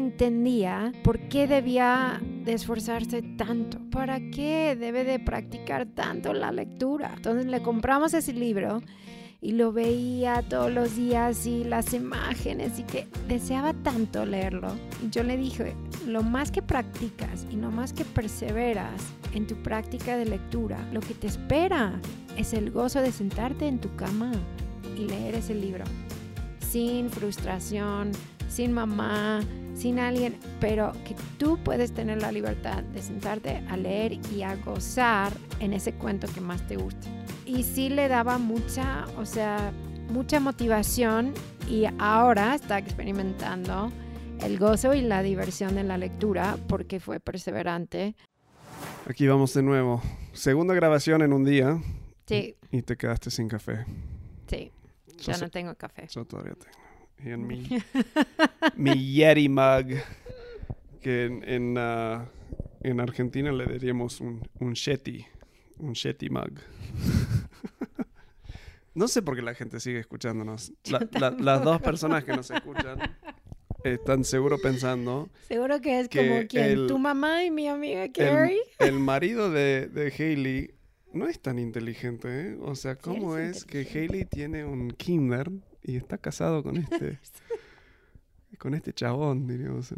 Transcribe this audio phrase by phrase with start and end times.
[0.00, 7.12] entendía por qué debía de esforzarse tanto, para qué debe de practicar tanto la lectura.
[7.16, 8.82] Entonces le compramos ese libro
[9.40, 14.68] y lo veía todos los días y las imágenes y que deseaba tanto leerlo.
[15.04, 15.74] Y yo le dije,
[16.06, 19.00] lo más que practicas y lo más que perseveras
[19.34, 22.00] en tu práctica de lectura, lo que te espera
[22.36, 24.32] es el gozo de sentarte en tu cama
[24.96, 25.84] y leer ese libro.
[26.58, 28.12] Sin frustración,
[28.50, 29.40] sin mamá,
[29.74, 34.56] sin alguien, pero que tú puedes tener la libertad de sentarte a leer y a
[34.56, 37.08] gozar en ese cuento que más te guste
[37.50, 39.72] y sí le daba mucha, o sea,
[40.08, 41.34] mucha motivación
[41.68, 43.90] y ahora está experimentando
[44.40, 48.14] el gozo y la diversión en la lectura porque fue perseverante.
[49.06, 50.00] Aquí vamos de nuevo.
[50.32, 51.80] Segunda grabación en un día.
[52.26, 52.54] Sí.
[52.70, 53.84] Y te quedaste sin café.
[54.46, 54.70] Sí.
[55.18, 56.06] Ya no tengo café.
[56.08, 56.78] Yo todavía tengo.
[57.24, 57.68] Y en mi,
[58.76, 59.86] mi Yeti mug,
[61.00, 62.28] que en, en, ah,
[62.98, 65.24] Argentina le diríamos un, un Shetty,
[65.78, 66.52] un Shetty mug.
[68.92, 70.72] No sé por qué la gente sigue escuchándonos.
[70.90, 72.98] las dos personas que nos escuchan
[73.84, 75.30] están seguro pensando.
[75.46, 78.58] Seguro que es como quien, tu mamá y mi amiga Carrie.
[78.80, 80.74] El, marido de, de Hailey
[81.12, 82.58] no es tan inteligente, ¿eh?
[82.60, 85.50] O sea, ¿cómo es, que Hailey tiene un kinder
[85.90, 87.18] y está casado con este,
[88.58, 89.92] con este chabón, diríamos?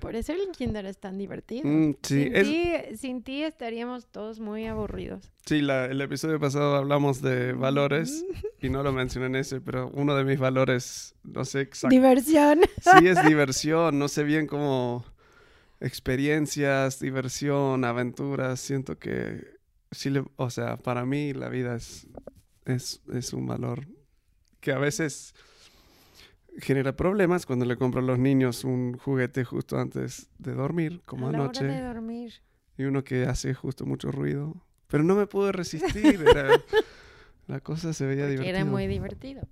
[0.00, 1.68] Por eso el kinder es tan divertido.
[1.68, 2.62] Mm, sin, ti,
[2.96, 5.30] sin, ti, estaríamos todos muy aburridos.
[5.44, 8.24] Sí, el episodio pasado hablamos de valores
[8.60, 12.08] y no lo mencioné en ese, pero uno de mis valores, no sé exactamente.
[12.08, 12.60] Diversión.
[12.80, 13.98] Sí, es diversión.
[13.98, 15.04] No sé bien cómo
[15.80, 18.60] experiencias, diversión, aventuras.
[18.60, 19.44] Siento que,
[19.90, 22.06] sí, o sea, para mí la vida es,
[22.64, 23.86] es, es un valor
[24.60, 25.34] que a veces
[26.60, 31.26] genera problemas cuando le compro a los niños un juguete justo antes de dormir, como
[31.26, 31.64] a anoche.
[31.64, 32.34] Hora de dormir.
[32.76, 34.54] Y uno que hace justo mucho ruido.
[34.88, 36.24] Pero no me pude resistir.
[37.46, 38.58] la cosa se veía divertida.
[38.60, 39.42] Era muy divertido.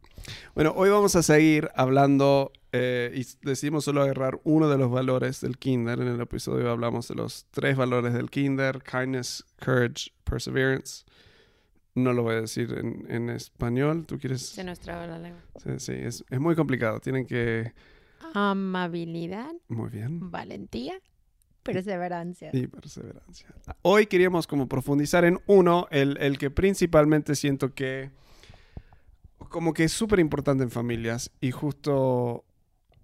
[0.54, 5.40] Bueno, hoy vamos a seguir hablando eh, y decidimos solo agarrar uno de los valores
[5.40, 6.00] del Kinder.
[6.00, 11.04] En el episodio hablamos de los tres valores del Kinder: kindness, courage, perseverance.
[11.96, 12.72] No lo voy a decir
[13.08, 14.06] en, español.
[14.06, 14.42] ¿Tú quieres...?
[14.42, 15.40] Se nos traba la lengua.
[15.56, 15.92] Sí, sí.
[15.92, 17.00] Es, es muy complicado.
[17.00, 17.72] Tienen que...
[18.34, 19.52] Amabilidad.
[19.68, 20.30] Muy bien.
[20.30, 21.00] Valentía.
[21.62, 22.50] Perseverancia.
[22.52, 23.48] Y perseverancia.
[23.82, 28.10] Hoy queríamos como profundizar en uno, el, el que principalmente siento que
[29.48, 32.44] como que es súper importante en familias y justo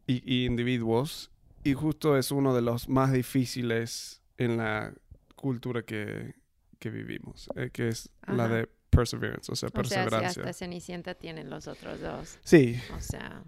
[0.06, 1.30] y, individuos
[1.64, 4.92] y justo es uno de los más difíciles en la
[5.36, 6.34] cultura que,
[6.78, 10.28] que vivimos, eh, que es la de perseverance, o sea, perseverancia.
[10.28, 12.38] O sea, hasta Cenicienta tienen los otros dos.
[12.44, 12.78] Sí.
[12.96, 13.42] O sea.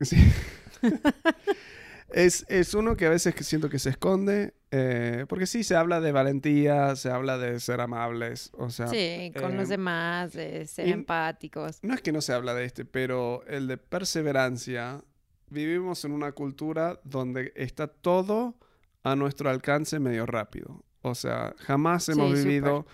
[0.00, 0.16] Sí.
[2.12, 6.00] es, es, uno que a veces siento que se esconde, eh, porque sí, se habla
[6.00, 8.88] de valentía, se habla de ser amables, o sea...
[8.88, 11.78] Sí, con los eh, demás, de ser empáticos.
[11.82, 15.02] No es que no se habla de este, pero el de perseverancia,
[15.50, 18.56] vivimos en una cultura donde está todo
[19.02, 20.84] a nuestro alcance medio rápido.
[21.02, 22.86] O sea, jamás hemos vivido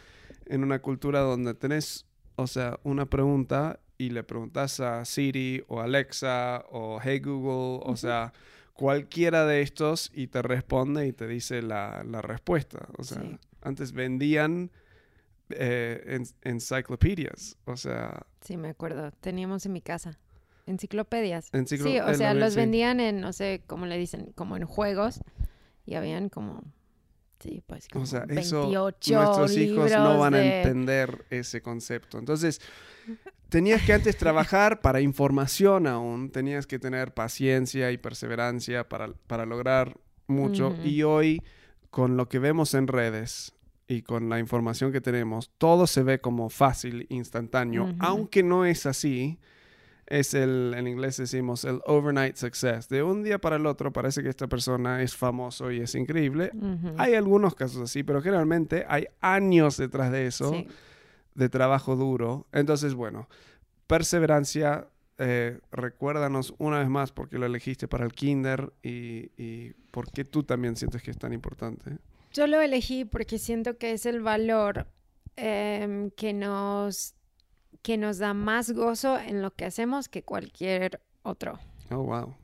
[0.47, 5.81] en una cultura donde tenés, o sea, una pregunta y le preguntas a Siri o
[5.81, 8.33] Alexa o Hey Google, o sea,
[8.73, 12.89] cualquiera de estos y te responde y te dice la, respuesta.
[12.99, 13.23] O sea,
[13.61, 14.71] antes vendían
[15.51, 18.27] eh, enciclopedias, o sea...
[18.41, 19.13] Sí, me acuerdo.
[19.21, 20.19] Teníamos en mi casa.
[20.67, 21.51] Enciclopedias.
[21.67, 25.21] sí, o sea, los vendían en, no sé cómo le dicen, como en juegos
[25.87, 26.63] y habían como
[27.43, 32.19] Sí, pues como o sea, eso nuestros hijos no van a entender ese concepto.
[32.19, 32.61] Entonces,
[33.49, 39.45] tenías que antes trabajar para información aún, tenías que tener paciencia y perseverancia para, para
[39.45, 39.99] lograr
[40.29, 40.77] mucho.
[40.85, 41.43] Y hoy,
[41.91, 43.53] con lo que vemos en redes
[43.89, 48.87] y con la información que tenemos, todo se ve como fácil, instantáneo, aunque no es
[48.87, 49.41] así
[50.07, 52.89] es el, en inglés decimos, el overnight success.
[52.89, 56.51] De un día para el otro parece que esta persona es famoso y es increíble.
[56.99, 60.53] Hay algunos casos así, pero generalmente hay años detrás de eso,
[61.35, 62.47] de trabajo duro.
[62.53, 63.29] Entonces, bueno,
[63.87, 64.89] perseverancia,
[65.19, 70.11] eh, recuérdanos una vez más por qué lo elegiste para el kinder y, y por
[70.11, 71.99] qué tú también sientes que es tan importante.
[72.33, 74.87] Yo lo elegí porque siento que es el valor
[75.37, 77.15] em, que nos
[77.83, 81.59] que nos da más gozo en lo que hacemos que cualquier otro.
[81.91, 82.35] Oh, wow.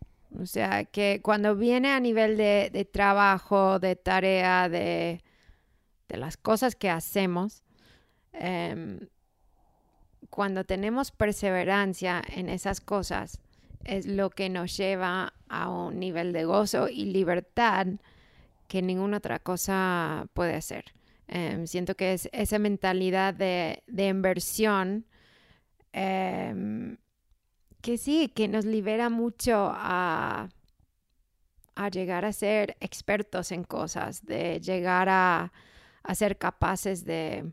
[0.41, 5.23] O sea, que cuando viene a nivel de, trabajo, de tarea, de,
[6.09, 7.63] las cosas que hacemos,
[8.33, 9.09] em,
[10.31, 13.41] cuando tenemos perseverancia en esas cosas,
[13.85, 17.87] es lo que nos lleva a un nivel de gozo y libertad
[18.67, 20.85] que ninguna otra cosa puede hacer.
[21.27, 25.07] Em, siento que es esa mentalidad de, inversión
[25.93, 26.96] em,
[27.81, 30.49] que sí, que nos libera mucho a,
[31.75, 35.52] a llegar a ser expertos en cosas, de llegar a,
[36.02, 37.52] a ser capaces de,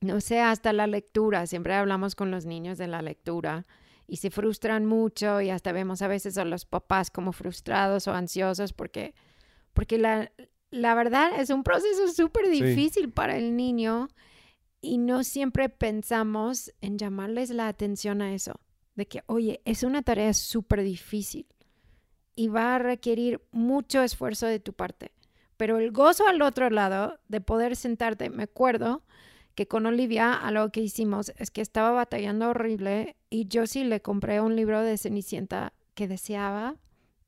[0.00, 1.46] no sé, hasta la lectura.
[1.46, 3.66] Siempre hablamos con los niños de la lectura
[4.08, 8.12] y se frustran mucho y hasta vemos a veces a los papás como frustrados o
[8.12, 9.14] ansiosos porque,
[9.72, 10.30] porque la,
[10.70, 14.08] la verdad es un proceso súper difícil para el niño
[14.80, 18.60] y no siempre pensamos en llamarles la atención a eso,
[18.94, 21.46] de que, oye, es una tarea súper difícil
[22.34, 25.12] y va a requerir mucho esfuerzo de tu parte.
[25.56, 29.02] Pero el gozo al otro lado de poder sentarte, me acuerdo
[29.54, 34.02] que con Olivia algo que hicimos es que estaba batallando horrible y yo sí le
[34.02, 36.76] compré un libro de Cenicienta que deseaba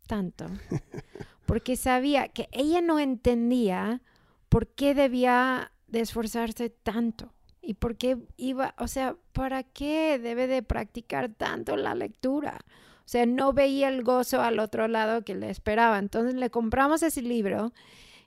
[0.06, 0.46] tanto,
[1.46, 4.02] porque sabía que ella no entendía
[4.50, 7.32] por qué debía de esforzarse tanto
[7.68, 12.60] y por qué iba, o sea, ¿para qué debe de practicar tanto la lectura?
[13.00, 15.98] O sea, no veía el gozo al otro lado que le esperaba.
[15.98, 17.74] Entonces le compramos ese libro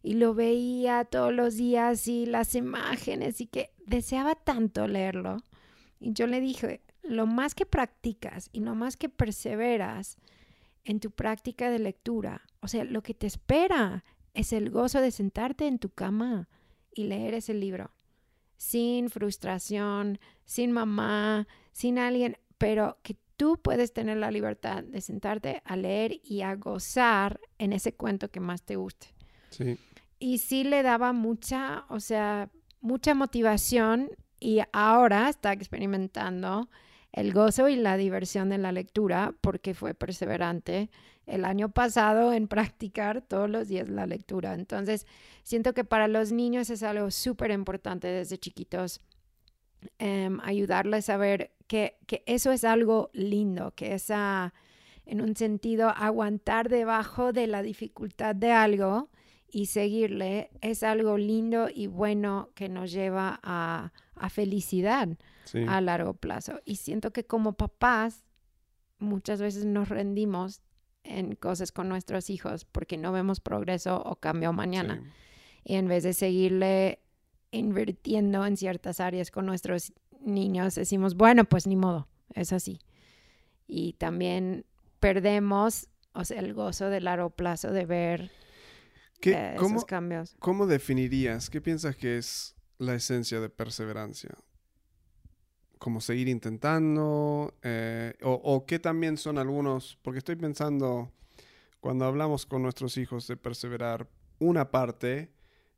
[0.04, 5.38] y lo veía todos los días y las imágenes y que deseaba tanto leerlo.
[6.00, 10.20] Y yo le dije, lo más que practicas y lo más que perseveras
[10.84, 14.04] en tu práctica de lectura, o sea, lo que te espera
[14.36, 16.48] es el gozo de sentarte en tu cama
[16.94, 17.90] y leer ese libro,
[18.62, 25.62] sin frustración, sin mamá, sin alguien, pero que tú puedes tener la libertad de sentarte
[25.66, 29.08] a leer y a gozar en ese cuento que más te guste.
[29.50, 29.78] Sí
[30.22, 32.50] y sí le daba mucha, o sea,
[32.80, 36.70] mucha motivación y ahora está experimentando
[37.14, 40.90] el gozo y la diversión de la lectura porque fue perseverante
[41.26, 44.54] el año pasado en practicar todos los días la lectura.
[44.54, 45.06] Entonces,
[45.44, 49.02] siento que para los niños es algo súper importante desde chiquitos
[50.00, 54.54] em, ayudarles a ver que, que, eso es algo lindo, que esa,
[55.06, 59.10] en un sentido, aguantar debajo de la dificultad de algo
[59.52, 63.92] y seguirle es algo lindo y bueno que nos lleva a,
[64.30, 65.10] felicidad
[65.68, 66.60] a largo plazo.
[66.66, 68.24] Y siento que como papás
[69.00, 70.62] muchas veces nos rendimos
[71.04, 75.04] en cosas con nuestros hijos porque no vemos progreso o cambio mañana.
[75.64, 77.00] Y en vez de seguirle
[77.52, 82.80] invirtiendo en ciertas áreas con nuestros niños, decimos, bueno, pues ni modo, es así.
[83.68, 84.66] Y también
[85.00, 88.32] perdemos o sea, el gozo de largo plazo de ver
[89.20, 90.36] ¿Qué, cómo, cambios.
[90.40, 91.50] ¿Cómo definirías?
[91.50, 94.32] ¿Qué piensas que es la esencia de perseverancia?
[95.78, 97.54] ¿Como seguir intentando?
[97.62, 100.00] Eh, o, o, qué también son algunos?
[100.02, 101.12] Porque estoy pensando,
[101.80, 105.32] cuando hablamos con nuestros hijos de perseverar, una parte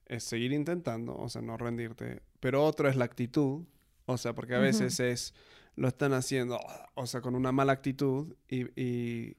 [0.05, 3.63] es seguir intentando, o sea, no rendirte, pero otra es la actitud,
[4.05, 5.33] o sea, porque a veces es,
[5.75, 6.57] lo están haciendo,
[6.93, 9.35] o sea, con una mala actitud y, y,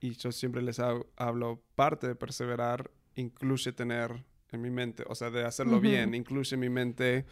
[0.00, 5.30] y yo siempre les hablo, parte de perseverar incluye tener en mi mente, o sea,
[5.30, 7.26] de hacerlo bien, incluye en mi mente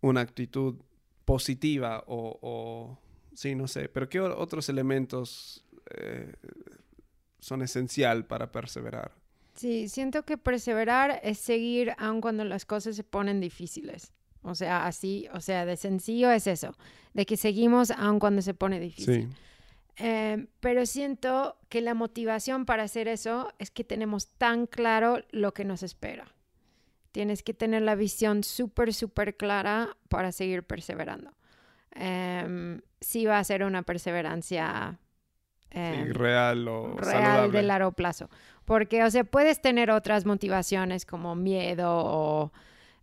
[0.00, 0.76] una actitud
[1.24, 2.98] positiva o,
[3.34, 6.32] sí, no sé, pero ¿qué otros elementos eh,
[7.38, 9.12] son esencial para perseverar?
[9.54, 14.12] Sí, siento que perseverar es seguir aun cuando las cosas se ponen difíciles.
[14.42, 16.76] O sea, así, o sea, de sencillo es eso,
[17.12, 19.28] de que seguimos aun cuando se pone difícil.
[19.28, 19.36] Sí.
[19.96, 25.52] Em, pero siento que la motivación para hacer eso es que tenemos tan claro lo
[25.52, 26.32] que nos espera.
[27.12, 31.32] Tienes que tener la visión súper, súper clara para seguir perseverando.
[31.94, 34.98] Eh, sí va a ser una perseverancia
[35.70, 38.28] em, real o real de largo plazo.
[38.64, 42.52] Porque, o sea, puedes tener otras motivaciones como miedo o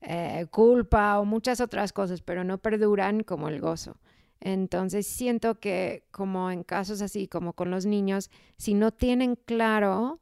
[0.01, 3.97] eh, culpa o muchas otras cosas, pero no perduran como el gozo.
[4.39, 10.19] Entonces siento que como en casos así, como con los niños, si no tienen claro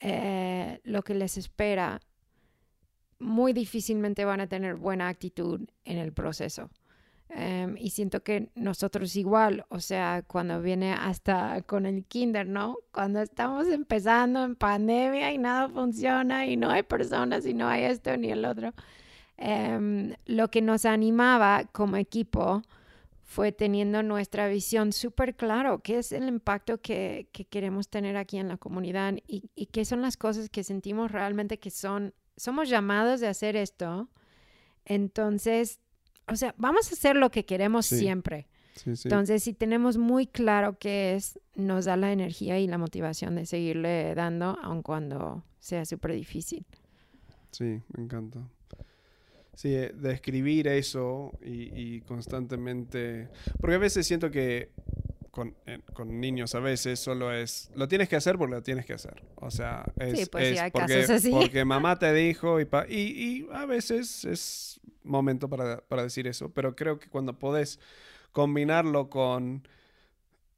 [0.00, 2.00] eh, lo que les espera,
[3.22, 6.70] muy difícilmente van a tener buena actitud en el proceso.
[7.34, 12.76] Em, y siento que nosotros igual, o sea, cuando viene hasta con el kinder, ¿no?
[12.92, 17.84] Cuando estamos empezando en pandemia y nada funciona y no hay personas y no hay
[17.84, 18.74] esto ni el otro,
[19.38, 22.62] em, lo que nos animaba como equipo
[23.32, 28.48] fue teniendo nuestra visión súper claro, qué es el impacto que, queremos tener aquí en
[28.48, 33.28] la comunidad y, qué son las cosas que sentimos realmente que son, somos llamados de
[33.28, 34.08] hacer esto.
[34.84, 35.80] Entonces,
[36.28, 38.48] o sea, vamos a hacer lo que queremos siempre.
[38.86, 43.46] Entonces, si tenemos muy claro qué es, nos da la energía y la motivación de
[43.46, 46.64] seguirle dando, aun cuando sea súper difícil.
[47.50, 48.48] Sí, me encanta.
[49.54, 53.28] Sí, eh, de escribir eso y, constantemente...
[53.60, 54.70] Porque a veces siento que
[55.32, 55.56] con,
[55.94, 57.72] con, niños a veces solo es...
[57.74, 59.24] Lo tienes que hacer porque lo tienes que hacer.
[59.34, 61.30] O sea, es, sí, pues hay porque, casos así.
[61.30, 66.50] porque mamá te dijo y, y, y, a veces es momento para, para decir eso.
[66.50, 67.80] Pero creo que cuando podés
[68.30, 69.66] combinarlo con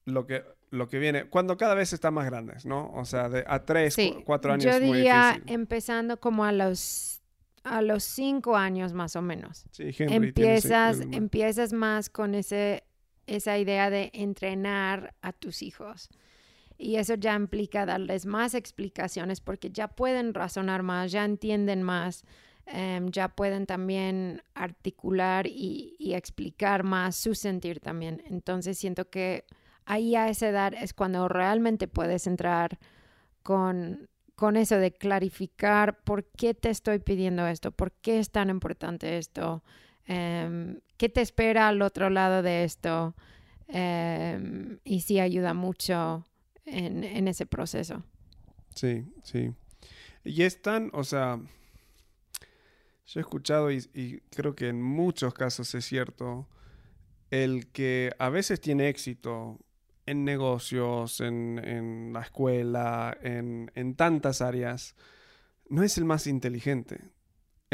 [0.05, 2.91] lo que lo que viene, cuando cada vez está más grandes, ¿no?
[2.95, 4.65] O sea, de, a tres, cuatro años.
[4.65, 7.23] Yo diría empezando como a los
[7.63, 9.65] a los cinco años más o menos.
[9.71, 12.85] Sí, empiezas, empiezas más con ese,
[13.27, 16.11] esa idea de entrenar a tus hijos.
[16.77, 22.25] Y eso ya implica darles más explicaciones porque ya pueden razonar más, ya entienden más,
[22.67, 28.23] em, ya pueden también articular y, explicar más su sentir también.
[28.27, 29.45] Entonces siento que
[29.85, 32.79] ahí a esa edad es cuando realmente puedes entrar
[33.43, 38.51] con, con eso de clarificar por qué te estoy pidiendo esto, por qué es tan
[38.51, 39.63] importante esto,
[40.07, 43.15] em, qué te espera al otro lado de esto.
[43.69, 46.25] Em, y sí ayuda mucho
[46.67, 48.03] en, ese proceso.
[48.75, 49.53] Sí, sí.
[50.25, 51.41] Y es tan, o sea,
[53.07, 56.49] yo he escuchado y, y creo que en muchos casos es cierto,
[57.31, 59.59] el que a veces tiene éxito
[60.07, 64.95] en negocios, en, la escuela, en, tantas áreas,
[65.69, 67.01] no es el más inteligente.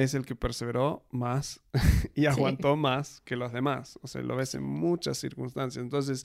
[0.00, 1.60] Es el que perseveró más
[2.14, 3.98] y aguantó más que los demás.
[4.02, 5.82] O sea, lo ves en muchas circunstancias.
[5.82, 6.24] Entonces,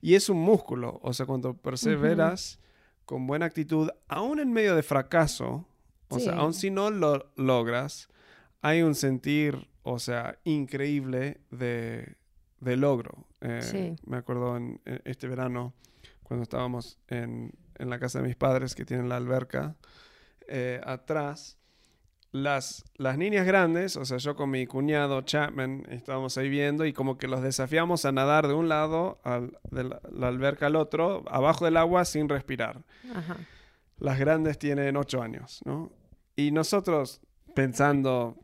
[0.00, 1.00] y es un músculo.
[1.02, 2.58] O sea, cuando perseveras
[3.04, 5.66] con buena actitud, aún en medio de fracaso,
[6.08, 8.08] o sea, aún si no lo logras,
[8.62, 12.16] hay un sentir, o sea, increíble de,
[12.60, 13.26] de logro.
[13.40, 15.74] Eh, me acuerdo en, este verano,
[16.22, 19.74] cuando estábamos en, la casa de mis padres, que tienen la alberca
[20.46, 21.56] eh, atrás,
[22.32, 26.92] las, las niñas grandes, o sea, yo con mi cuñado Chapman, estábamos ahí viendo y
[26.92, 29.18] como que los desafiamos a nadar de un lado
[29.70, 32.82] de la, alberca al otro, abajo del agua sin respirar.
[33.98, 35.92] Las grandes tienen ocho años, ¿no?
[36.36, 37.20] Y nosotros
[37.54, 38.38] pensando,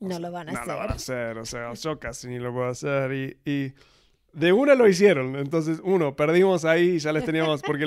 [0.00, 0.66] no lo van a hacer.
[0.66, 3.38] No lo van a hacer, o sea, yo casi ni lo puedo hacer.
[3.44, 3.74] Y,
[4.32, 5.36] de una lo hicieron.
[5.36, 7.84] Entonces, uno, perdimos ahí y ya les teníamos, porque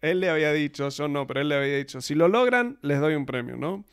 [0.00, 3.00] él le había dicho, yo no, pero él le había dicho, si lo logran, les
[3.00, 3.84] doy un premio, ¿no?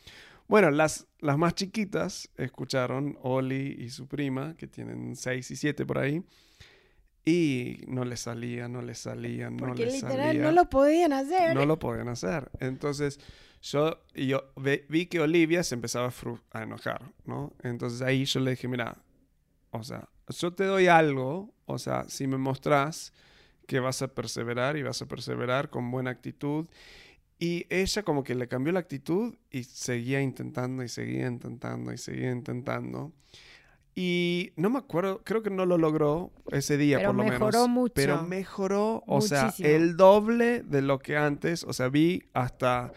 [0.52, 5.86] Bueno, las, las más chiquitas escucharon, Oli y su prima, que tienen seis y siete
[5.86, 6.26] por ahí,
[7.24, 11.56] y no les salía, no les salía, no les literal no lo podían hacer.
[11.56, 12.52] No lo podían hacer.
[12.60, 13.18] Entonces,
[13.62, 14.52] yo, yo
[14.90, 16.12] vi que Olivia se empezaba
[16.52, 17.54] a, enojar, ¿no?
[17.64, 18.98] Entonces ahí yo le dije, mira,
[19.70, 23.14] o sea, yo te doy algo, o sea, si me mostrás
[23.68, 26.68] que vas a perseverar y vas a perseverar con buena actitud.
[27.42, 31.98] Y ella como que le cambió la actitud y seguía intentando y seguía intentando y
[31.98, 33.12] seguía intentando.
[33.96, 37.40] Y no me acuerdo, creo que no lo logró ese día por lo menos.
[37.40, 37.94] Mejoró mucho.
[37.96, 41.64] Pero mejoró, o sea, el doble de lo que antes.
[41.64, 42.94] O sea, vi hasta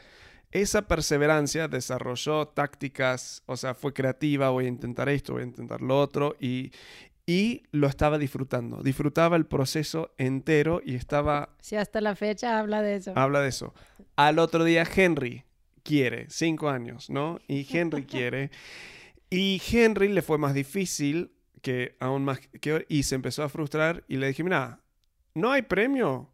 [0.51, 5.81] esa perseverancia desarrolló tácticas, o sea, fue creativa, voy a intentar esto, voy a intentar
[5.81, 6.71] lo otro, y,
[7.27, 8.83] y lo estaba disfrutando.
[8.83, 11.55] Disfrutaba el proceso entero y estaba...
[11.61, 13.13] Sí, hasta la fecha habla de eso.
[13.17, 13.75] Habla de eso.
[14.17, 15.45] Al otro día Henry
[15.83, 17.39] quiere, cinco años, ¿no?
[17.49, 18.51] Y Henry quiere.
[19.31, 24.05] Y Henry le fue más difícil que aún más que y se empezó a frustrar
[24.07, 24.81] y le dije, mira,
[25.35, 26.31] no hay premio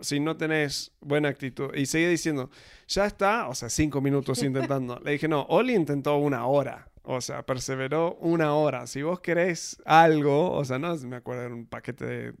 [0.00, 1.74] si no tenés buena actitud.
[1.74, 2.50] Y seguía diciendo,
[2.86, 5.00] ya está, o sea, cinco minutos intentando.
[5.04, 6.88] Le dije, no, Oli intentó una hora.
[7.06, 8.86] O sea, perseveró una hora.
[8.86, 12.34] Si vos querés algo, o sea, no me acuerdo, era un paquete de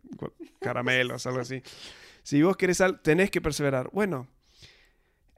[0.58, 1.62] caramelos, algo así.
[2.22, 3.90] Si vos querés algo, tenés que perseverar.
[3.92, 4.26] Bueno,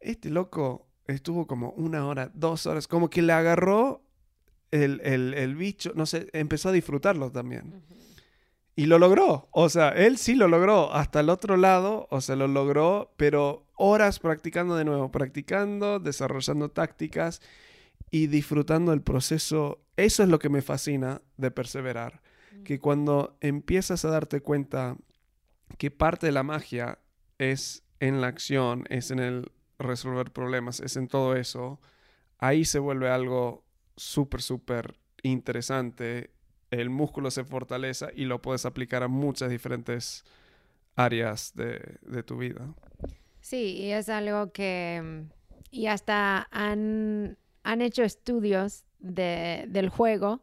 [0.01, 4.03] este loco estuvo como una hora, dos horas, como que le agarró
[4.71, 7.83] el, el, bicho, no sé, empezó a disfrutarlo también.
[8.75, 12.37] Y lo logró, o sea, él sí lo logró, hasta el otro lado, o sea,
[12.37, 17.41] lo logró, pero horas practicando de nuevo, practicando, desarrollando tácticas
[18.17, 19.85] y disfrutando el proceso.
[19.97, 22.23] Eso es lo que me fascina de perseverar,
[22.65, 24.97] que cuando empiezas a darte cuenta
[25.79, 26.99] que parte de la magia
[27.39, 31.81] es en la acción, es en el resolver problemas, es en todo eso,
[32.39, 33.65] ahí se vuelve algo
[33.97, 36.31] súper, súper interesante
[36.71, 40.25] el músculo se fortalece y lo puedes aplicar a muchas diferentes
[40.95, 42.75] áreas de, tu vida.
[43.41, 45.25] Sí, y es algo que,
[45.71, 50.41] y hasta han, han hecho estudios de, del juego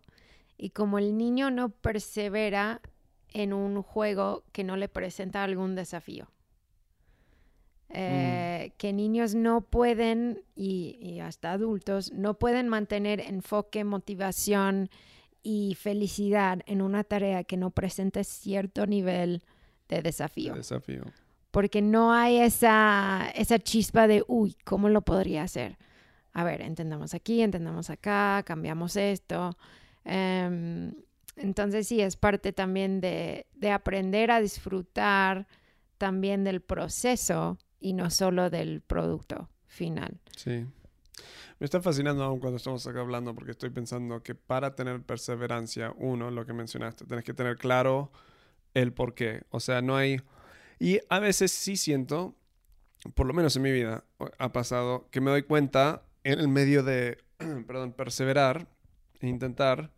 [0.58, 2.82] y como el niño no persevera
[3.30, 6.28] en un juego que no le presenta algún desafío.
[7.96, 14.90] Eh, que niños no pueden, y, hasta adultos, no pueden mantener enfoque, motivación
[15.44, 19.44] y felicidad en una tarea que no presente cierto nivel
[19.88, 20.56] de desafío.
[20.56, 21.04] desafío.
[21.52, 25.78] Porque no hay esa, esa chispa de, uy, ¿cómo lo podría hacer?
[26.34, 29.56] A ver, entendamos aquí, entendamos acá, cambiamos esto.
[30.04, 30.94] Em,
[31.36, 35.48] entonces sí, es parte también de, de aprender a disfrutar
[35.98, 40.20] también del proceso y no solo del producto final.
[40.36, 40.66] Sí.
[41.60, 45.94] Me está fascinando aún cuando estamos acá hablando porque estoy pensando que para tener perseverancia,
[45.98, 48.12] uno, lo que mencionaste, tienes que tener claro
[48.74, 49.44] el por qué.
[49.50, 50.22] O sea, no hay...
[50.80, 52.36] Y a veces sí siento,
[53.14, 54.04] por lo menos en mi vida
[54.40, 57.18] ha pasado, que me doy cuenta en el medio de,
[57.68, 58.68] perdón, perseverar
[59.20, 59.92] e intentar,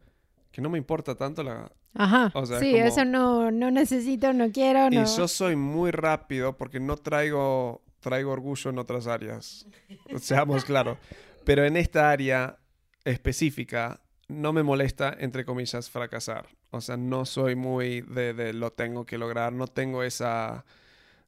[0.51, 2.31] que no me importa tanto la, Ajá.
[2.59, 4.89] sí, eso no, no necesito, no quiero.
[4.89, 5.03] No.
[5.03, 9.65] Y yo soy muy rápido porque no traigo, traigo orgullo en otras áreas.
[10.19, 10.97] Seamos claros.
[11.45, 12.57] Pero en esta área
[13.05, 16.47] específica no me molesta, entre comillas, fracasar.
[16.71, 20.65] O sea, no soy muy de, de lo tengo que lograr, no tengo esa,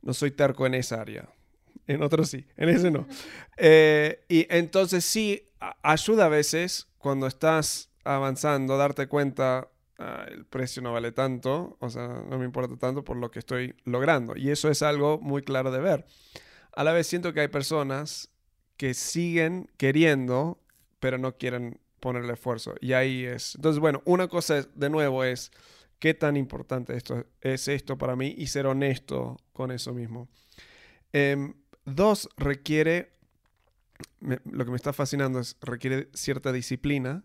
[0.01, 1.30] no soy terco en esa área.
[1.88, 3.08] En otros sí, en ese no.
[3.58, 5.44] Eh, y entonces sí,
[5.82, 11.89] ayuda a veces cuando estás avanzando, darte cuenta, Ah, el precio no vale tanto, o
[11.89, 14.38] sea, no me importa tanto por lo que estoy logrando.
[14.38, 16.06] Y eso es algo muy claro de ver.
[16.74, 18.29] A la vez siento que hay personas
[18.77, 20.62] que siguen queriendo,
[21.00, 22.75] pero no quieren ponerle esfuerzo.
[22.79, 23.56] Y ahí es.
[23.56, 25.51] Entonces, bueno, una cosa de nuevo es
[25.98, 30.29] qué tan importante esto es esto para mí y ser honesto con eso mismo.
[31.12, 31.56] Em,
[31.88, 33.12] dos, requiere,
[34.20, 37.24] lo que me está fascinando es, requiere cierta disciplina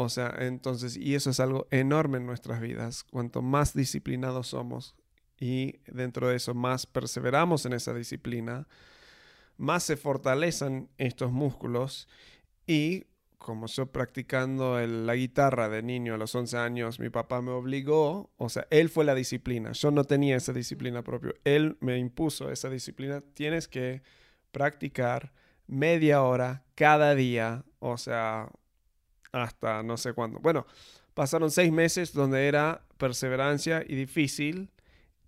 [0.00, 3.02] o sea, entonces, y eso es algo enorme en nuestras vidas.
[3.02, 4.94] Cuanto más disciplinados somos
[5.40, 8.68] y dentro de eso más perseveramos en esa disciplina,
[9.56, 12.06] más se fortalecen estos músculos
[12.64, 13.06] y
[13.38, 18.30] como yo practicando la guitarra de niño a los 11 años, mi papá me obligó,
[18.36, 22.50] o sea, él fue la disciplina, yo no tenía esa disciplina propia, él me impuso
[22.50, 24.02] esa disciplina, tienes que
[24.50, 25.32] practicar
[25.66, 28.50] media hora cada día, o sea,
[29.32, 30.40] hasta no sé cuándo.
[30.40, 30.66] Bueno,
[31.14, 34.70] pasaron seis meses donde era perseverancia y difícil.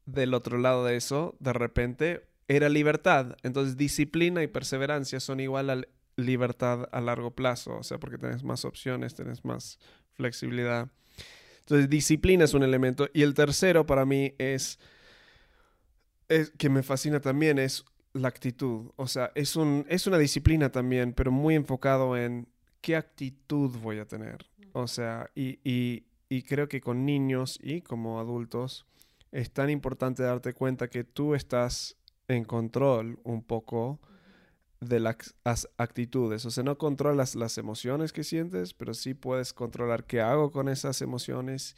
[0.06, 3.36] Del otro lado de eso, de repente, era libertad.
[3.44, 5.82] Entonces, disciplina y perseverancia son igual a
[6.26, 7.76] libertad a largo plazo.
[7.76, 9.78] O sea, porque tenés más opciones, tenés más
[10.14, 10.88] flexibilidad.
[11.60, 13.08] Entonces, disciplina es un elemento.
[13.12, 14.78] Y el tercero para mí es,
[16.28, 18.90] es que me fascina también, es la actitud.
[18.96, 22.48] O sea, es, un, es una disciplina también, pero muy enfocado en
[22.80, 24.46] qué actitud voy a tener.
[24.72, 26.04] O sea, y,
[26.46, 28.86] creo que con niños y como adultos
[29.32, 31.96] es tan importante darte cuenta que tú estás
[32.28, 34.00] en control un poco
[34.80, 36.44] de las actitudes.
[36.46, 40.68] O sea, no controlas las emociones que sientes, pero sí puedes controlar qué hago con
[40.68, 41.76] esas emociones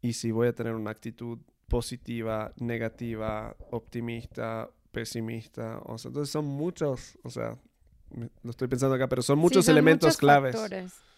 [0.00, 5.78] y si voy a tener una actitud positiva, negativa, optimista, pesimista.
[5.84, 7.58] O sea, entonces son muchos, o sea,
[8.42, 10.56] lo estoy pensando acá, pero son muchos elementos claves.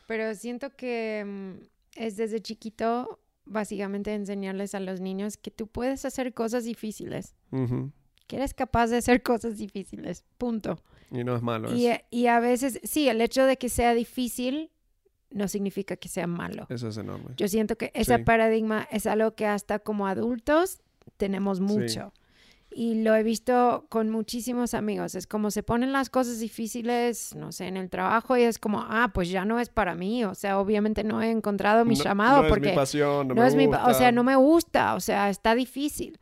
[0.06, 1.64] pero siento que mm,
[1.96, 7.34] es desde chiquito básicamente enseñarles a los niños que tú puedes hacer cosas difíciles.
[8.26, 10.24] Que eres capaz de hacer cosas difíciles.
[10.38, 10.78] Punto.
[11.10, 11.74] Y no es malo.
[11.74, 14.70] Y, y, a veces, sí, el hecho de que sea difícil
[15.30, 16.66] no significa que sea malo.
[16.70, 17.34] Eso es enorme.
[17.36, 20.80] Yo siento que ese paradigma es algo que hasta como adultos
[21.16, 22.12] tenemos mucho
[22.74, 25.14] y lo he visto con muchísimos amigos.
[25.14, 28.84] Es como se ponen las cosas difíciles, no sé, en el trabajo y es como,
[28.88, 30.24] ah, pues ya no es para mí.
[30.24, 33.46] O sea, obviamente no he encontrado mi llamado no porque es mi pasión, no, me
[33.46, 33.86] es gusta.
[33.86, 36.18] o sea, no me gusta, o sea, está difícil.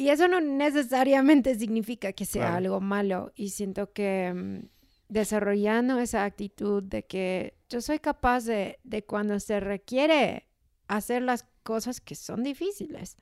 [0.00, 3.32] Y eso no necesariamente significa que sea algo malo.
[3.34, 4.68] Y siento que mm,
[5.08, 10.46] desarrollando esa actitud de que yo soy capaz de, de cuando se requiere
[10.88, 13.16] hacer las cosas que son difíciles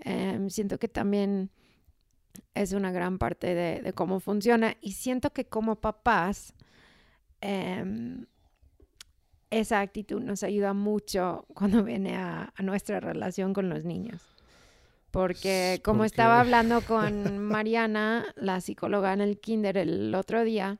[0.00, 1.50] Em, siento que también
[2.54, 6.54] es una gran parte de, cómo funciona y siento que como papás
[7.40, 8.26] em,
[9.50, 14.22] esa actitud nos ayuda mucho cuando viene a, nuestra relación con los niños.
[15.10, 20.78] Porque como estaba hablando con Mariana, la psicóloga en el kinder el otro día,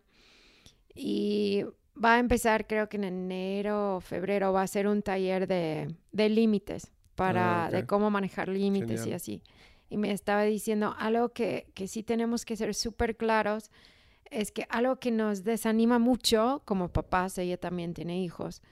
[0.95, 1.65] y
[2.03, 5.95] va a empezar creo que en enero o febrero va a ser un taller de,
[6.13, 9.43] de límites para ah, de cómo manejar límites y así.
[9.91, 13.71] Y me estaba diciendo algo que, que sí tenemos que ser súper claros,
[14.31, 18.63] es que algo que nos desanima mucho como papás, ella también tiene hijos,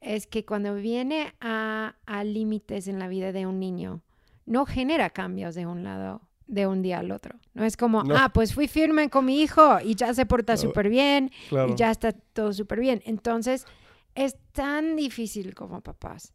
[0.00, 4.02] es que cuando viene a, a límites en la vida de un niño,
[4.46, 7.36] no genera cambios de un lado de un día al otro.
[7.54, 10.88] No es como, ah, pues fui firme con mi hijo y ya se porta súper
[10.88, 13.02] bien y ya está todo súper bien.
[13.06, 13.66] Entonces,
[14.14, 16.34] es tan difícil como papás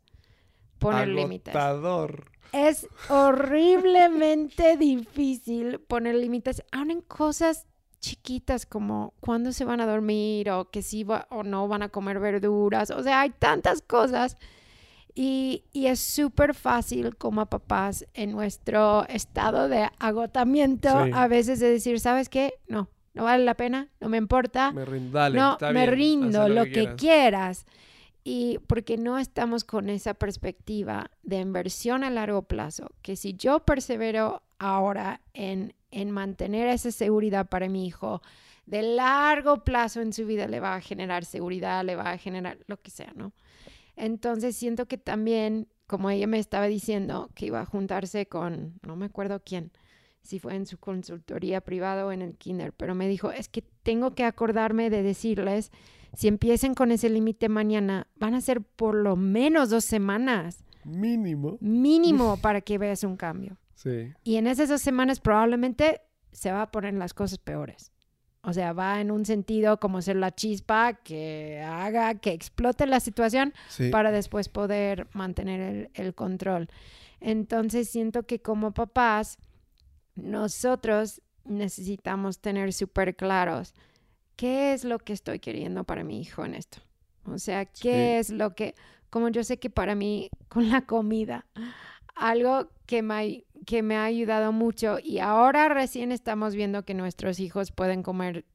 [0.80, 1.54] poner límites.
[2.54, 7.66] Es horriblemente difícil poner límites, aún en cosas
[8.00, 11.90] chiquitas como cuándo se van a dormir o que sí va, o no van a
[11.90, 12.92] comer verduras.
[12.92, 14.38] O sea, hay tantas cosas
[15.18, 22.02] y, es súper fácil como papás en nuestro estado de agotamiento a veces de decir,
[22.02, 22.56] ¿sabes qué?
[22.68, 24.74] No, no vale la pena, no me importa.
[24.74, 27.66] Me rindo, no, me rindo, lo, que, quieras.
[28.26, 33.62] Y porque no estamos con esa perspectiva de inversión a largo plazo, que si yo
[33.62, 38.22] persevero ahora en, en mantener esa seguridad para mi hijo,
[38.66, 42.58] de largo plazo en su vida le va a generar seguridad, le va a generar
[42.68, 43.32] lo que sea, ¿no?
[43.96, 48.96] Entonces siento que también, como ella me estaba diciendo, que iba a juntarse con, no
[48.96, 49.72] me acuerdo quién,
[50.22, 53.62] si fue en su consultoría privada o en el kinder, pero me dijo, es que
[53.84, 55.72] tengo que acordarme de decirles,
[56.16, 60.64] si empiecen con ese límite mañana, van a ser por lo menos dos semanas.
[60.84, 61.58] Mínimo.
[61.62, 63.58] Mínimo para que veas un cambio.
[63.76, 64.14] Sí.
[64.24, 67.92] Y en esas dos semanas probablemente se va a poner las cosas peores.
[68.48, 73.00] O sea, va en un sentido como ser la chispa que haga que explote la
[73.00, 73.56] situación
[73.92, 76.70] para después poder mantener el, control.
[77.20, 79.40] Entonces siento que como papás,
[80.14, 83.74] nosotros necesitamos tener súper claros
[84.36, 86.78] qué es lo que estoy queriendo para mi hijo en esto.
[87.26, 88.76] O sea, qué es lo que,
[89.10, 91.48] como yo sé que para mí con la comida,
[92.14, 97.40] algo que me, que me ha ayudado mucho y ahora recién estamos viendo que nuestros
[97.40, 98.46] hijos pueden comer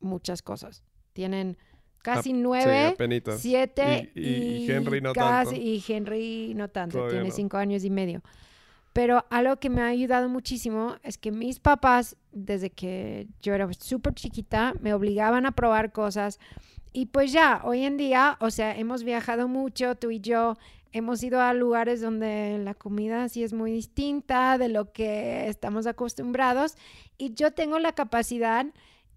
[0.00, 0.82] muchas cosas.
[1.12, 1.56] Tienen
[2.02, 2.96] casi nueve,
[3.36, 5.54] siete y, Henry no tanto.
[5.54, 8.22] Y Henry no tanto, tiene cinco años y medio.
[8.92, 13.72] Pero algo que me ha ayudado muchísimo es que mis papás, desde que yo era
[13.72, 16.40] súper chiquita, me obligaban a probar cosas.
[16.92, 20.56] Y pues ya, hoy en día, o sea, hemos viajado mucho, tú y yo,
[20.98, 25.86] hemos ido a lugares donde la comida sí es muy distinta de lo que estamos
[25.86, 26.76] acostumbrados
[27.16, 28.66] y yo tengo la capacidad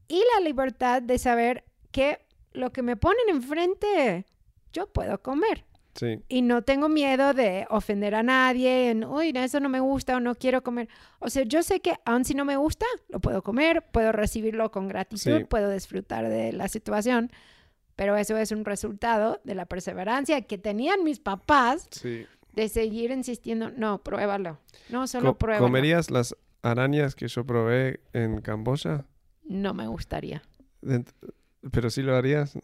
[0.08, 2.20] y la libertad de saber que
[2.54, 4.26] lo que me ponen enfrente
[4.74, 5.66] yo puedo comer.
[5.96, 6.22] Sí.
[6.30, 10.20] Y no tengo miedo de ofender a nadie, en, uy, eso no me gusta o
[10.22, 10.88] no quiero comer.
[11.20, 14.72] O sea, yo sé que aun si no me gusta, lo puedo comer, puedo recibirlo
[14.72, 17.32] con gratitud, puedo disfrutar de la situación
[18.02, 21.88] pero eso es un resultado de la perseverancia que tenían mis papás
[22.52, 24.58] de seguir insistiendo, no, pruébalo,
[24.90, 25.64] no, solo pruébalo.
[25.64, 29.06] ¿Comerías las arañas que yo probé en Camboya?
[29.44, 30.42] No me gustaría.
[31.72, 32.58] ¿Pero sí lo harías?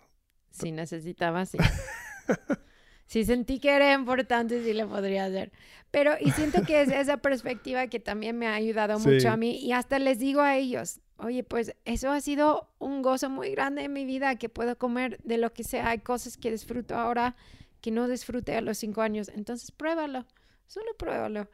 [0.49, 1.59] Si necesitaba, sí.
[3.05, 5.51] si sentí que era importante, sí lo podría hacer.
[5.91, 9.59] Pero, y siento que es esa perspectiva que también me ha ayudado mucho a mí.
[9.59, 13.83] Y hasta les digo a ellos, oye, pues eso ha sido un gozo muy grande
[13.83, 15.89] en mi vida, que puedo comer de lo que sea.
[15.89, 17.35] Hay cosas que disfruto ahora
[17.81, 19.29] que no disfruté a los cinco años.
[19.33, 20.25] Entonces, pruébalo,
[20.67, 21.47] solo pruébalo.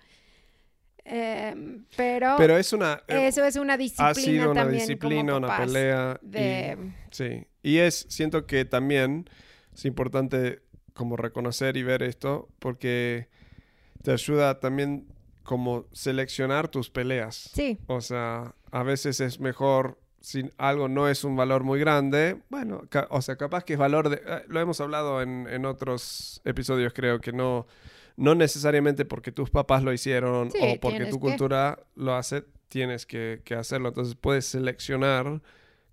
[1.05, 5.57] Em, pero, pero es una eh, eso es una disciplina ha sido una disciplina una
[5.57, 9.29] pelea y, sí y es siento que también
[9.73, 10.61] es importante
[10.93, 13.27] como reconocer y ver esto porque
[14.01, 15.12] te ayuda también
[15.43, 17.51] como seleccionar tus peleas.
[17.53, 17.79] Sí.
[17.87, 22.81] O sea a veces es mejor si algo no es un valor muy grande, bueno,
[23.09, 24.15] o sea, capaz que es valor de...
[24.15, 27.67] Eh, lo hemos hablado en, otros episodios, creo que no,
[28.17, 33.43] no necesariamente porque tus papás lo hicieron o porque tu cultura lo hace, tienes que,
[33.55, 33.89] hacerlo.
[33.89, 35.43] Entonces puedes seleccionar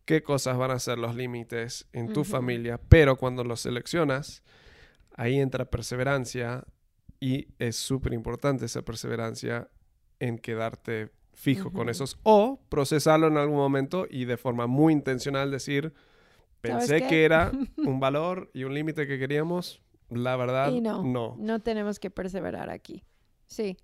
[0.06, 4.42] qué cosas van a ser los límites en tu familia, pero cuando los seleccionas,
[5.16, 6.64] ahí entra perseverancia
[7.20, 9.68] y es súper importante esa perseverancia
[10.18, 12.18] en quedarte fijo con esos.
[12.22, 15.92] O procesarlo en algún momento y de forma muy intencional decir,
[16.60, 21.36] pensé que era un valor y un límite que queríamos, la verdad, no, no.
[21.38, 23.04] No tenemos que perseverar aquí.
[23.46, 23.76] Sí,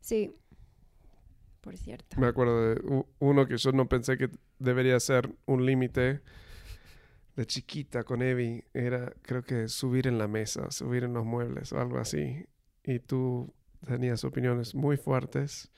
[0.00, 0.34] sí.
[1.60, 2.20] Por cierto.
[2.20, 6.20] Me acuerdo de uno que yo no pensé que debería ser un límite
[7.36, 8.62] de chiquita con Evi.
[8.74, 12.44] Era, creo que subir en la mesa, subir en los muebles o algo así.
[12.84, 13.52] Y tú
[13.86, 15.70] tenías opiniones muy fuertes.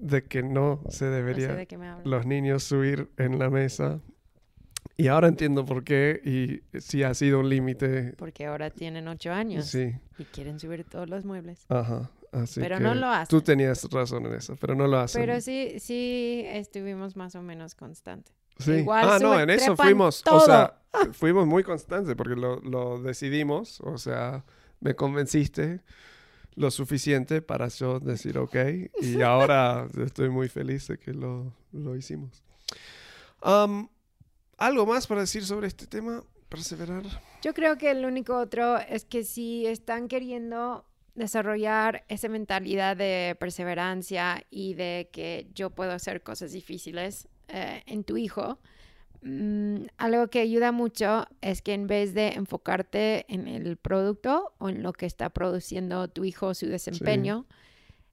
[0.00, 1.66] de que no se debería
[2.04, 4.00] los niños subir en la mesa.
[4.96, 8.14] Y ahora entiendo por qué y si ha sido un límite.
[8.16, 9.66] Porque ahora tienen ocho años.
[9.66, 9.94] Sí.
[10.18, 11.64] Y quieren subir todos los muebles.
[11.68, 12.10] Ajá.
[12.32, 13.28] Así pero no lo hacen.
[13.28, 15.20] Tú tenías razón en eso, pero no lo hacen.
[15.20, 18.34] Pero sí, sí estuvimos más o menos constantes.
[18.58, 18.72] Sí.
[18.72, 20.22] Igual ah, no, en eso fuimos.
[20.30, 20.80] O sea,
[21.12, 24.44] fuimos muy constantes porque lo, lo, decidimos, o sea,
[24.80, 25.80] me convenciste
[26.56, 28.56] lo suficiente para yo decir ok
[29.00, 32.42] y ahora estoy muy feliz de que lo, lo hicimos.
[34.60, 36.22] ¿Algo más para decir sobre este tema?
[36.50, 37.04] Perseverar.
[37.42, 43.36] Yo creo que el único otro es que si están queriendo desarrollar esa mentalidad de
[43.40, 48.58] perseverancia y de que yo puedo hacer cosas difíciles eh, en tu hijo,
[49.22, 54.68] mm, algo que ayuda mucho es que en vez de enfocarte en el producto o
[54.68, 57.46] en lo que está produciendo tu hijo, su desempeño,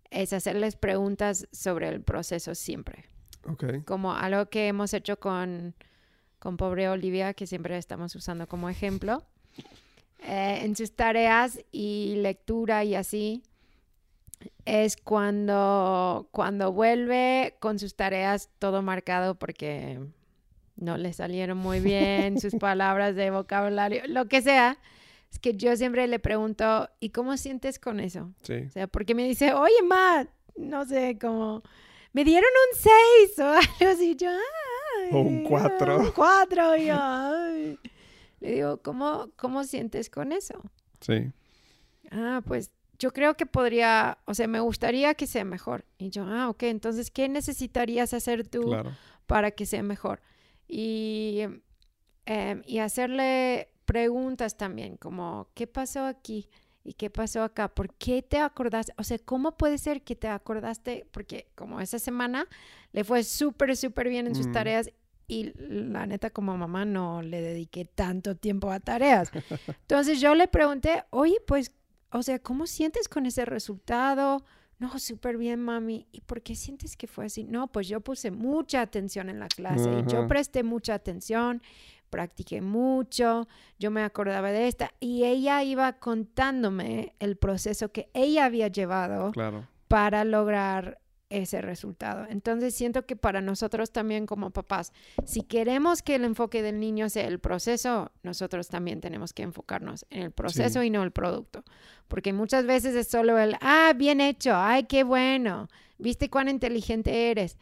[0.10, 3.06] es hacerles preguntas sobre el proceso siempre.
[3.86, 5.74] Como algo que hemos hecho con,
[6.40, 9.24] con pobre Olivia, que siempre estamos usando como ejemplo
[10.20, 13.44] eh, en sus tareas y lectura y así,
[14.66, 20.00] es cuando, cuando vuelve con sus tareas todo marcado porque
[20.78, 24.78] no le salieron muy bien sus palabras de vocabulario, lo que sea.
[25.32, 28.32] Es que yo siempre le pregunto, ¿y cómo sientes con eso?
[28.44, 28.64] Sí.
[28.68, 31.64] O sea, porque me dice, oye, Matt, no sé, como,
[32.14, 32.80] me dieron un
[33.36, 33.44] 6 o
[33.82, 34.16] algo así.
[34.16, 34.30] Yo,
[35.12, 36.00] o un 4.
[36.00, 37.80] Un 4, y yo, ay.
[38.40, 40.62] Le digo, ¿cómo, ¿cómo sientes con eso?
[41.02, 41.32] Sí.
[42.12, 45.86] Ah, pues yo creo que podría, o sea, me gustaría que sea mejor.
[45.98, 48.76] Y yo, ah, ok, entonces, ¿qué necesitarías hacer tú
[49.26, 50.22] para que sea mejor?
[50.68, 51.42] Y,
[52.26, 56.50] em, y hacerle preguntas también, como, ¿qué pasó aquí?
[56.84, 57.68] ¿Y qué pasó acá?
[57.68, 58.94] ¿Por qué te acordaste?
[58.98, 61.06] O sea, ¿cómo puede ser que te acordaste?
[61.12, 62.48] Porque como esa semana
[62.94, 64.52] le fue súper, súper bien en sus mm.
[64.54, 64.90] tareas
[65.28, 69.32] y la neta como mamá no le dediqué tanto tiempo a tareas.
[69.82, 71.74] Entonces yo le pregunté, oye, pues,
[72.12, 74.46] o sea, ¿cómo sientes con ese resultado?
[74.80, 76.08] No, súper bien, mami.
[76.12, 77.44] ¿Y por qué sientes que fue así?
[77.44, 81.64] No, pues yo puse mucha atención en la clase y yo presté mucha atención,
[82.10, 83.48] practiqué mucho,
[83.80, 89.32] yo me acordaba de esta y ella iba contándome el proceso que ella había llevado
[89.88, 92.26] para lograr ese resultado.
[92.30, 94.94] Entonces siento que para nosotros también como papás,
[95.26, 100.06] si queremos que el enfoque del niño sea el proceso, nosotros también tenemos que enfocarnos
[100.10, 101.64] en el proceso y no el producto.
[102.08, 107.30] Porque muchas veces es solo el, ah, bien hecho, ay, qué bueno, viste cuán inteligente
[107.32, 107.58] eres.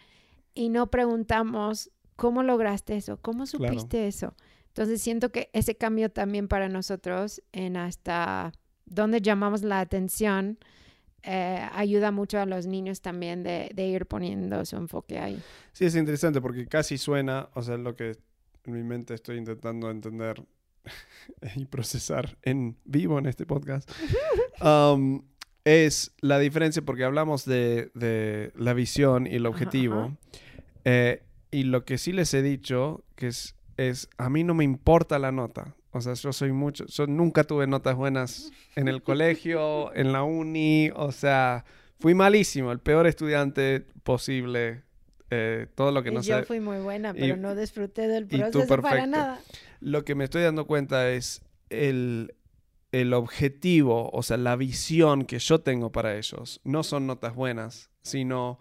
[0.53, 3.17] Y no preguntamos, ¿cómo lograste eso?
[3.21, 4.35] ¿Cómo supiste eso?
[4.67, 8.51] Entonces siento que ese cambio también para nosotros en hasta
[8.85, 10.59] dónde llamamos la atención
[11.25, 15.41] eh, ayuda mucho a los niños también de, ir poniendo su enfoque ahí.
[15.73, 18.17] Sí, es interesante porque casi suena, o sea, lo que
[18.65, 20.43] en mi mente estoy intentando entender
[21.55, 23.89] y procesar en vivo en este podcast,
[24.61, 25.23] um,
[25.63, 30.15] es la diferencia porque hablamos de, la visión y el objetivo.
[30.83, 34.63] Eh, y lo que sí les he dicho, que es, es, a mí no me
[34.63, 35.75] importa la nota.
[35.95, 40.23] O sea, yo soy mucho, yo nunca tuve notas buenas en el colegio, en la
[40.23, 41.63] uni, o sea,
[42.01, 44.83] fui malísimo, el peor estudiante posible,
[45.29, 46.31] eh, todo lo que no sé.
[46.31, 49.39] Yo fui muy buena, pero no disfruté del proceso para nada.
[49.79, 52.35] Lo que me estoy dando cuenta es el,
[52.91, 57.89] el objetivo, o sea, la visión que yo tengo para ellos, no son notas buenas,
[58.01, 58.59] sino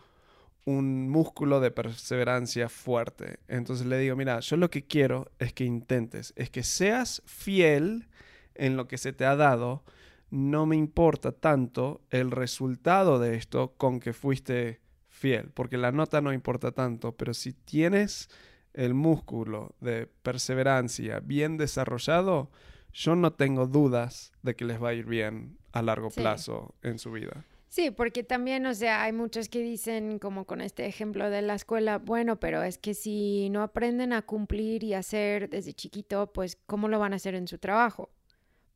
[0.64, 3.38] un músculo de perseverancia fuerte.
[3.48, 8.08] Entonces le digo, mira, yo lo que quiero es que intentes, es que seas fiel
[8.54, 9.84] en lo que se te ha dado.
[10.30, 16.20] No me importa tanto el resultado de esto con que fuiste fiel, porque la nota
[16.20, 18.28] no importa tanto, pero si tienes
[18.72, 22.50] el músculo de perseverancia bien desarrollado,
[22.92, 26.98] yo no tengo dudas de que les va a ir bien a largo plazo en
[26.98, 27.44] su vida.
[27.74, 31.56] Sí, porque también, o sea, hay muchos que dicen, como con este ejemplo de la
[31.56, 36.56] escuela, bueno, pero es que si no aprenden a cumplir y hacer desde chiquito, pues,
[36.66, 38.12] ¿cómo lo van a hacer en su trabajo?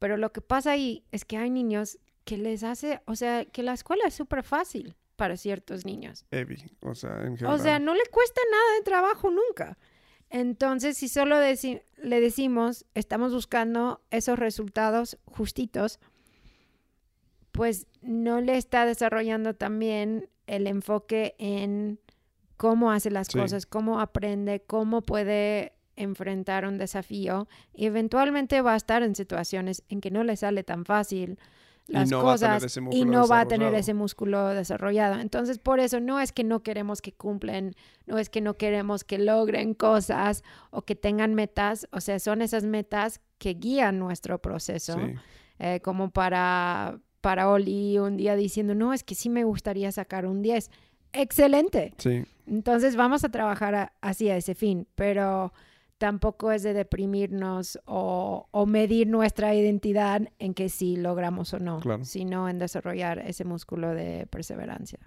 [0.01, 3.63] Pero lo que pasa ahí es que hay niños que les hace, o sea, que
[3.63, 6.25] la escuela es súper fácil para ciertos niños.
[6.81, 7.55] o sea, en general.
[7.55, 9.79] O sea, no le cuesta nada de trabajo nunca.
[10.29, 16.01] Entonces, si solo le decimos, estamos buscando esos resultados justitos,
[17.59, 21.99] pues no le está desarrollando también el enfoque en
[22.57, 28.77] cómo hace las cosas, cómo aprende, cómo puede enfrentar un desafío y eventualmente va a
[28.77, 31.37] estar en situaciones en que no le sale tan fácil
[31.88, 35.18] las cosas y no va a tener ese músculo desarrollado.
[35.18, 37.75] Entonces, por eso no es que no queremos que cumplen,
[38.07, 42.40] no es que no queremos que logren cosas o que tengan metas, o sea, son
[42.40, 44.97] esas metas que guían nuestro proceso,
[45.59, 50.26] eh, como para para Oli un día diciendo, no, es que sí me gustaría sacar
[50.26, 50.70] un 10.
[51.12, 51.94] Excelente.
[51.98, 52.24] Sí.
[52.46, 55.52] Entonces vamos a trabajar así a ese fin, pero
[55.98, 62.48] tampoco es de deprimirnos o, medir nuestra identidad en que si logramos o no, sino
[62.48, 65.00] en desarrollar ese músculo de perseverancia.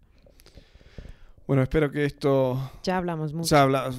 [1.47, 2.71] Bueno, espero que esto...
[2.84, 3.50] Ya hablamos mucho.
[3.50, 3.91] Ya habla...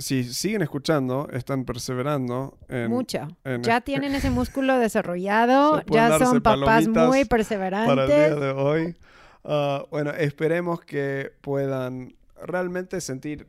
[0.00, 2.58] Si siguen escuchando, están perseverando.
[2.88, 3.28] mucho.
[3.62, 7.88] ya tienen ese músculo desarrollado, ya son papás muy perseverantes.
[7.88, 8.96] Para el día de hoy.
[9.44, 13.46] Ah, bueno, esperemos que puedan realmente sentir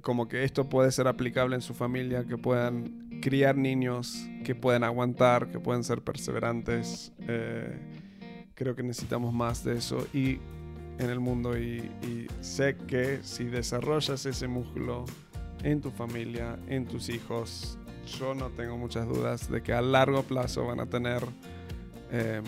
[0.00, 4.84] como que esto puede ser aplicable en su familia, que puedan criar niños que puedan
[4.84, 7.12] aguantar, que puedan ser perseverantes.
[7.26, 7.78] Eh,
[8.54, 10.38] creo que necesitamos más de eso y
[10.98, 11.88] en el mundo y,
[12.40, 15.04] sé que si desarrollas ese músculo
[15.62, 17.78] en tu familia, en tus hijos,
[18.18, 21.22] yo no tengo muchas dudas de que a largo plazo van a tener
[22.10, 22.42] eh,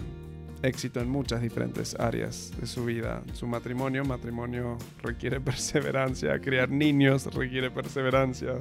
[0.63, 3.23] éxito en muchas diferentes áreas de su vida.
[3.35, 8.55] Su matrimonio, matrimonio requiere perseverancia, criar niños requiere perseverancia,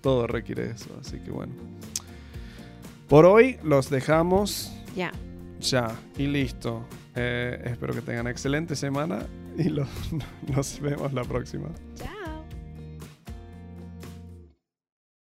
[0.00, 0.96] todo requiere eso.
[1.00, 1.54] Así que bueno.
[3.08, 4.72] Por hoy los dejamos.
[4.94, 5.12] Ya.
[5.60, 6.84] Ya, y listo.
[7.14, 9.70] Eh, espero que tengan excelente semana y
[10.52, 11.68] nos vemos la próxima.